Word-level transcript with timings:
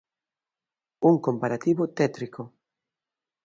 Un 1.09 1.15
comparativo 1.25 1.83
tétrico. 1.97 2.43